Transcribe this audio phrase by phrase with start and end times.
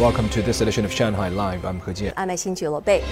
[0.00, 1.66] Welcome to this edition of Shanghai Live.
[1.66, 2.14] I'm He Jian.
[2.16, 3.04] I'm Xin Bei.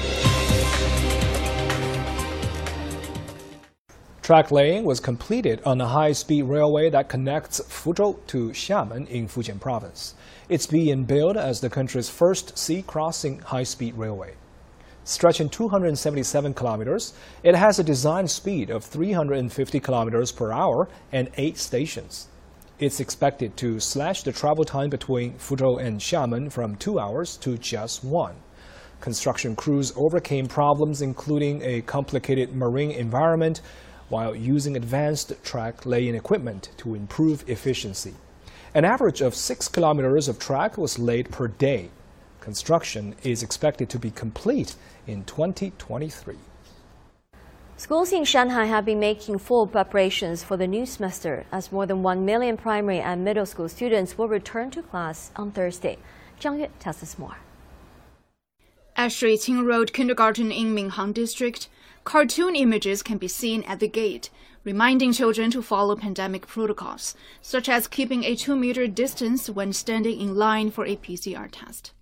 [4.22, 9.60] Track laying was completed on a high-speed railway that connects Fuzhou to Xiamen in Fujian
[9.60, 10.14] province.
[10.48, 14.32] It's being built as the country's first sea-crossing high-speed railway.
[15.04, 17.12] Stretching 277 kilometers,
[17.42, 22.28] it has a design speed of 350 kilometers per hour and eight stations.
[22.80, 27.58] It's expected to slash the travel time between Fuzhou and Xiamen from two hours to
[27.58, 28.36] just one.
[29.00, 33.62] Construction crews overcame problems including a complicated marine environment,
[34.10, 38.14] while using advanced track laying equipment to improve efficiency.
[38.74, 41.90] An average of 6 kilometers of track was laid per day.
[42.38, 44.76] Construction is expected to be complete
[45.08, 46.36] in 2023.
[47.78, 52.02] Schools in Shanghai have been making full preparations for the new semester as more than
[52.02, 55.96] 1 million primary and middle school students will return to class on Thursday.
[56.40, 57.36] Zhang Yue tells us more.
[58.96, 61.68] At Shuiqing Road Kindergarten in Minhang District,
[62.02, 64.28] cartoon images can be seen at the gate,
[64.64, 70.20] reminding children to follow pandemic protocols, such as keeping a two meter distance when standing
[70.20, 71.92] in line for a PCR test.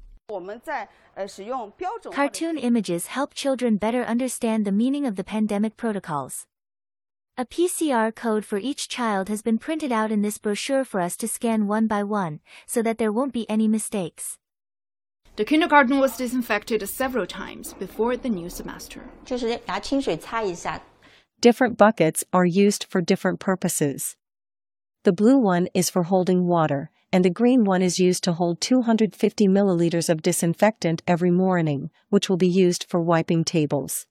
[2.13, 6.47] Cartoon images help children better understand the meaning of the pandemic protocols.
[7.39, 11.17] A PCR code for each child has been printed out in this brochure for us
[11.19, 14.39] to scan one by one, so that there won't be any mistakes.
[15.37, 19.03] The kindergarten was disinfected several times before the new semester.
[21.41, 24.17] Different buckets are used for different purposes.
[25.07, 28.61] The blue one is for holding water, and the green one is used to hold
[28.61, 34.09] 250 milliliters of disinfectant every morning, which will be used for wiping tables.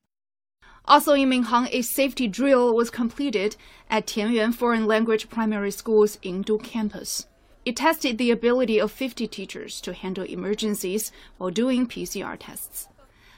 [0.85, 3.57] Also in Minhang, a safety drill was completed
[3.89, 7.27] at Tianyuan Foreign Language Primary School's Yingdu campus.
[7.65, 12.87] It tested the ability of 50 teachers to handle emergencies while doing PCR tests.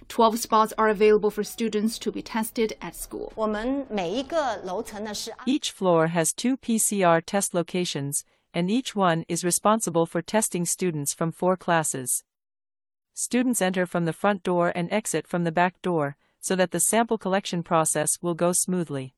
[0.08, 3.34] 12 spots are available for students to be tested at school.
[5.46, 8.24] Each floor has two PCR test locations,
[8.54, 12.24] and each one is responsible for testing students from four classes.
[13.14, 16.80] Students enter from the front door and exit from the back door, so that the
[16.80, 19.17] sample collection process will go smoothly.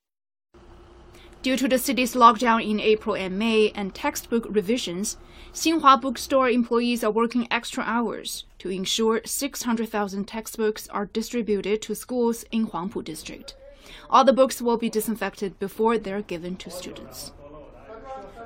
[1.41, 5.15] Due to the city's lockdown in April and May and textbook revisions,
[5.53, 12.43] Xinhua Bookstore employees are working extra hours to ensure 600,000 textbooks are distributed to schools
[12.51, 13.55] in Huangpu district.
[14.09, 17.31] All the books will be disinfected before they're given to students.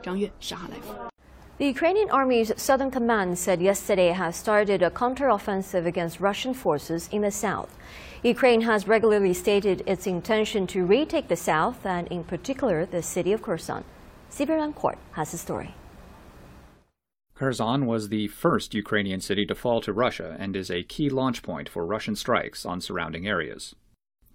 [0.03, 1.12] Zhang Yue, Shanghai Live.
[1.59, 7.21] The Ukrainian Army's Southern Command said yesterday has started a counteroffensive against Russian forces in
[7.21, 7.77] the south.
[8.23, 13.33] Ukraine has regularly stated its intention to retake the south and, in particular, the city
[13.33, 13.83] of Kherson.
[14.31, 15.75] Stephen Rancourt has the story.
[17.35, 21.43] Kherson was the first Ukrainian city to fall to Russia and is a key launch
[21.43, 23.75] point for Russian strikes on surrounding areas.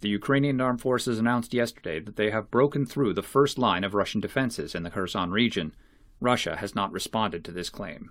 [0.02, 3.94] The Ukrainian armed forces announced yesterday that they have broken through the first line of
[3.94, 5.72] Russian defenses in the Kherson region
[6.20, 8.10] Russia has not responded to this claim.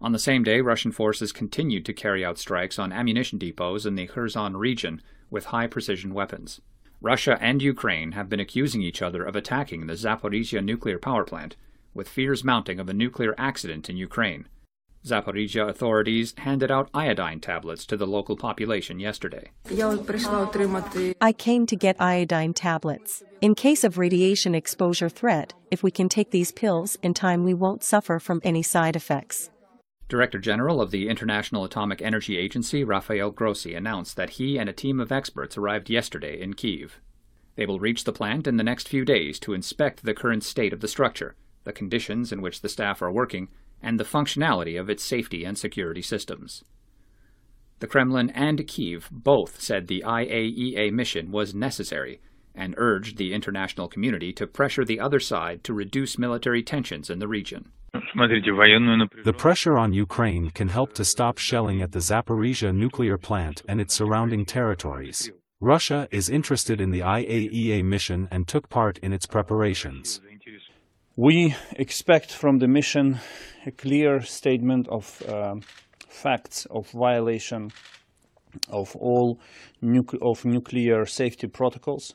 [0.00, 3.94] On the same day, Russian forces continued to carry out strikes on ammunition depots in
[3.94, 5.00] the Kherson region
[5.30, 6.60] with high precision weapons.
[7.00, 11.56] Russia and Ukraine have been accusing each other of attacking the Zaporizhia nuclear power plant,
[11.94, 14.48] with fears mounting of a nuclear accident in Ukraine.
[15.04, 19.50] Zaporizhia authorities handed out iodine tablets to the local population yesterday.
[21.20, 23.22] I came to get iodine tablets.
[23.40, 27.54] In case of radiation exposure threat, if we can take these pills in time, we
[27.54, 29.50] won't suffer from any side effects.
[30.08, 34.72] Director General of the International Atomic Energy Agency, Rafael Grossi, announced that he and a
[34.72, 37.00] team of experts arrived yesterday in Kiev.
[37.56, 40.72] They will reach the plant in the next few days to inspect the current state
[40.72, 43.48] of the structure, the conditions in which the staff are working,
[43.82, 46.64] and the functionality of its safety and security systems.
[47.80, 52.20] The Kremlin and Kiev both said the IAEA mission was necessary
[52.54, 57.18] and urged the international community to pressure the other side to reduce military tensions in
[57.18, 57.72] the region.
[57.94, 63.80] The pressure on Ukraine can help to stop shelling at the Zaporizhia nuclear plant and
[63.80, 65.30] its surrounding territories.
[65.60, 70.20] Russia is interested in the IAEA mission and took part in its preparations.
[71.16, 73.20] We expect from the mission
[73.66, 75.56] a clear statement of uh,
[76.08, 77.70] facts of violation
[78.70, 79.38] of all
[80.22, 82.14] of nuclear safety protocols.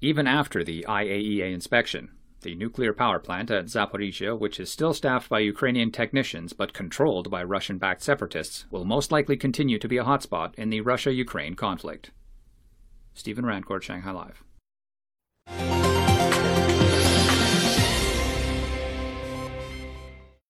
[0.00, 2.10] Even after the IAEA inspection,
[2.40, 7.30] the nuclear power plant at Zaporizhia, which is still staffed by Ukrainian technicians but controlled
[7.30, 11.12] by Russian backed separatists, will most likely continue to be a hotspot in the Russia
[11.12, 12.10] Ukraine conflict.
[13.14, 15.83] Stephen Rancourt, Shanghai Live.